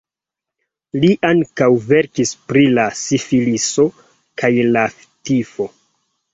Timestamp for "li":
1.03-1.09